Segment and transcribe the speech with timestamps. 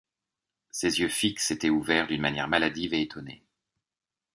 [0.71, 3.43] Ses yeux fixes étaient ouverts d’une manière maladive et étonnée.